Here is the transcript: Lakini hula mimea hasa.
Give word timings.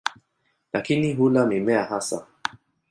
Lakini 0.73 1.13
hula 1.13 1.45
mimea 1.45 1.83
hasa. 1.83 2.27